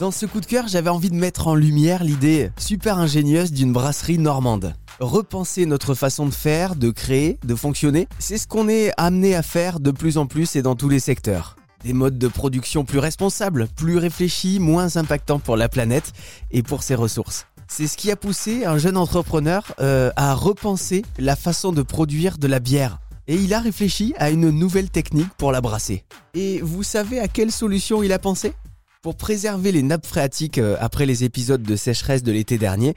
Dans 0.00 0.10
ce 0.10 0.24
coup 0.24 0.40
de 0.40 0.46
cœur, 0.46 0.66
j'avais 0.66 0.88
envie 0.88 1.10
de 1.10 1.14
mettre 1.14 1.46
en 1.46 1.54
lumière 1.54 2.04
l'idée 2.04 2.50
super 2.56 2.98
ingénieuse 2.98 3.52
d'une 3.52 3.70
brasserie 3.70 4.16
normande. 4.16 4.72
Repenser 4.98 5.66
notre 5.66 5.92
façon 5.92 6.24
de 6.24 6.32
faire, 6.32 6.74
de 6.74 6.88
créer, 6.88 7.38
de 7.44 7.54
fonctionner, 7.54 8.08
c'est 8.18 8.38
ce 8.38 8.46
qu'on 8.46 8.70
est 8.70 8.92
amené 8.96 9.34
à 9.34 9.42
faire 9.42 9.78
de 9.78 9.90
plus 9.90 10.16
en 10.16 10.24
plus 10.24 10.56
et 10.56 10.62
dans 10.62 10.74
tous 10.74 10.88
les 10.88 11.00
secteurs. 11.00 11.56
Des 11.84 11.92
modes 11.92 12.16
de 12.16 12.28
production 12.28 12.86
plus 12.86 12.98
responsables, 12.98 13.68
plus 13.76 13.98
réfléchis, 13.98 14.58
moins 14.58 14.96
impactants 14.96 15.38
pour 15.38 15.58
la 15.58 15.68
planète 15.68 16.14
et 16.50 16.62
pour 16.62 16.82
ses 16.82 16.94
ressources. 16.94 17.44
C'est 17.68 17.86
ce 17.86 17.98
qui 17.98 18.10
a 18.10 18.16
poussé 18.16 18.64
un 18.64 18.78
jeune 18.78 18.96
entrepreneur 18.96 19.74
euh, 19.80 20.10
à 20.16 20.32
repenser 20.32 21.04
la 21.18 21.36
façon 21.36 21.72
de 21.72 21.82
produire 21.82 22.38
de 22.38 22.46
la 22.46 22.58
bière. 22.58 23.00
Et 23.28 23.34
il 23.34 23.52
a 23.52 23.60
réfléchi 23.60 24.14
à 24.16 24.30
une 24.30 24.48
nouvelle 24.48 24.88
technique 24.88 25.28
pour 25.36 25.52
la 25.52 25.60
brasser. 25.60 26.04
Et 26.32 26.62
vous 26.62 26.84
savez 26.84 27.20
à 27.20 27.28
quelle 27.28 27.52
solution 27.52 28.02
il 28.02 28.14
a 28.14 28.18
pensé? 28.18 28.54
Pour 29.02 29.16
préserver 29.16 29.72
les 29.72 29.82
nappes 29.82 30.06
phréatiques 30.06 30.58
euh, 30.58 30.76
après 30.78 31.06
les 31.06 31.24
épisodes 31.24 31.62
de 31.62 31.76
sécheresse 31.76 32.22
de 32.22 32.32
l'été 32.32 32.58
dernier, 32.58 32.94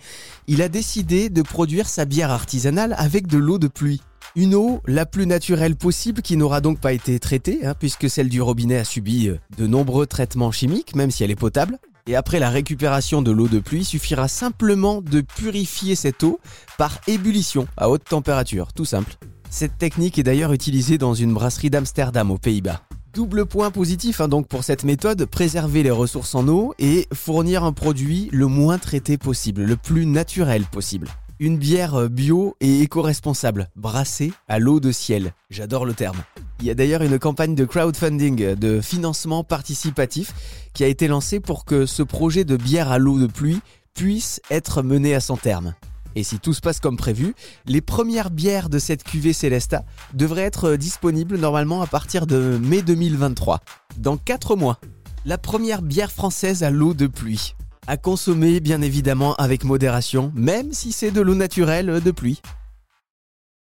il 0.47 0.61
a 0.61 0.67
décidé 0.67 1.29
de 1.29 1.41
produire 1.41 1.87
sa 1.87 2.05
bière 2.05 2.31
artisanale 2.31 2.93
avec 2.97 3.27
de 3.27 3.37
l'eau 3.37 3.57
de 3.57 3.67
pluie. 3.67 4.01
Une 4.35 4.55
eau 4.55 4.81
la 4.85 5.05
plus 5.05 5.27
naturelle 5.27 5.75
possible 5.75 6.21
qui 6.21 6.35
n'aura 6.35 6.59
donc 6.59 6.79
pas 6.79 6.91
été 6.91 7.19
traitée, 7.19 7.65
hein, 7.65 7.73
puisque 7.77 8.09
celle 8.09 8.29
du 8.29 8.41
robinet 8.41 8.77
a 8.79 8.83
subi 8.83 9.29
euh, 9.29 9.39
de 9.57 9.65
nombreux 9.65 10.05
traitements 10.05 10.51
chimiques, 10.51 10.95
même 10.95 11.11
si 11.11 11.23
elle 11.23 11.31
est 11.31 11.35
potable. 11.35 11.77
Et 12.05 12.17
après 12.17 12.39
la 12.39 12.49
récupération 12.49 13.21
de 13.21 13.31
l'eau 13.31 13.47
de 13.47 13.59
pluie, 13.59 13.81
il 13.81 13.85
suffira 13.85 14.27
simplement 14.27 15.01
de 15.01 15.21
purifier 15.21 15.95
cette 15.95 16.23
eau 16.23 16.41
par 16.77 16.99
ébullition 17.07 17.65
à 17.77 17.89
haute 17.89 18.03
température, 18.03 18.73
tout 18.73 18.83
simple. 18.83 19.15
Cette 19.49 19.77
technique 19.77 20.19
est 20.19 20.23
d'ailleurs 20.23 20.51
utilisée 20.51 20.97
dans 20.97 21.13
une 21.13 21.33
brasserie 21.33 21.69
d'Amsterdam 21.69 22.29
aux 22.29 22.37
Pays-Bas. 22.37 22.81
Double 23.13 23.45
point 23.45 23.69
positif 23.69 24.21
hein, 24.21 24.27
donc 24.27 24.47
pour 24.47 24.63
cette 24.63 24.83
méthode, 24.83 25.25
préserver 25.25 25.83
les 25.83 25.91
ressources 25.91 26.33
en 26.33 26.47
eau 26.47 26.73
et 26.79 27.07
fournir 27.13 27.63
un 27.63 27.71
produit 27.71 28.27
le 28.31 28.47
moins 28.47 28.79
traité 28.79 29.19
possible, 29.19 29.61
le 29.61 29.75
plus 29.75 30.07
naturel 30.07 30.63
possible. 30.63 31.07
Une 31.39 31.59
bière 31.59 32.09
bio 32.09 32.55
et 32.59 32.81
éco-responsable, 32.81 33.69
brassée 33.75 34.33
à 34.47 34.57
l'eau 34.57 34.79
de 34.79 34.91
ciel. 34.91 35.33
J'adore 35.51 35.85
le 35.85 35.93
terme. 35.93 36.23
Il 36.59 36.65
y 36.65 36.71
a 36.71 36.73
d'ailleurs 36.73 37.03
une 37.03 37.19
campagne 37.19 37.53
de 37.53 37.65
crowdfunding, 37.65 38.55
de 38.55 38.81
financement 38.81 39.43
participatif, 39.43 40.33
qui 40.73 40.83
a 40.83 40.87
été 40.87 41.07
lancée 41.07 41.39
pour 41.39 41.65
que 41.65 41.85
ce 41.85 42.01
projet 42.01 42.45
de 42.45 42.57
bière 42.57 42.91
à 42.91 42.97
l'eau 42.97 43.19
de 43.19 43.27
pluie 43.27 43.59
puisse 43.93 44.41
être 44.49 44.81
mené 44.81 45.13
à 45.13 45.19
son 45.19 45.37
terme. 45.37 45.75
Et 46.15 46.23
si 46.23 46.39
tout 46.39 46.53
se 46.53 46.61
passe 46.61 46.79
comme 46.79 46.97
prévu, 46.97 47.33
les 47.65 47.81
premières 47.81 48.29
bières 48.29 48.69
de 48.69 48.79
cette 48.79 49.03
cuvée 49.03 49.33
Célesta 49.33 49.83
devraient 50.13 50.43
être 50.43 50.75
disponibles 50.75 51.37
normalement 51.37 51.81
à 51.81 51.87
partir 51.87 52.27
de 52.27 52.59
mai 52.61 52.81
2023, 52.81 53.59
dans 53.97 54.17
4 54.17 54.55
mois. 54.55 54.79
La 55.25 55.37
première 55.37 55.81
bière 55.81 56.11
française 56.11 56.63
à 56.63 56.69
l'eau 56.69 56.93
de 56.93 57.07
pluie. 57.07 57.55
À 57.87 57.97
consommer 57.97 58.59
bien 58.59 58.81
évidemment 58.81 59.35
avec 59.35 59.63
modération, 59.63 60.31
même 60.35 60.71
si 60.71 60.91
c'est 60.91 61.11
de 61.11 61.21
l'eau 61.21 61.35
naturelle 61.35 62.01
de 62.03 62.11
pluie. 62.11 62.41